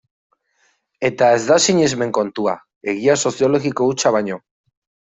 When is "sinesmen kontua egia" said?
1.67-3.19